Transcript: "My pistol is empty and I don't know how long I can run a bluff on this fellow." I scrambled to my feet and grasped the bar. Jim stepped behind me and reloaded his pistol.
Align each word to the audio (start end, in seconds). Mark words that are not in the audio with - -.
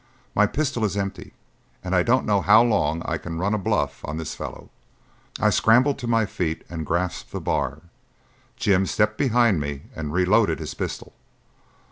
"My 0.33 0.47
pistol 0.47 0.83
is 0.83 0.97
empty 0.97 1.35
and 1.83 1.93
I 1.93 2.01
don't 2.01 2.25
know 2.25 2.41
how 2.41 2.63
long 2.63 3.03
I 3.05 3.19
can 3.19 3.37
run 3.37 3.53
a 3.53 3.59
bluff 3.59 4.03
on 4.03 4.17
this 4.17 4.33
fellow." 4.33 4.71
I 5.39 5.51
scrambled 5.51 5.99
to 5.99 6.07
my 6.07 6.25
feet 6.25 6.63
and 6.71 6.87
grasped 6.87 7.31
the 7.31 7.39
bar. 7.39 7.83
Jim 8.57 8.87
stepped 8.87 9.19
behind 9.19 9.59
me 9.61 9.83
and 9.95 10.11
reloaded 10.11 10.57
his 10.57 10.73
pistol. 10.73 11.13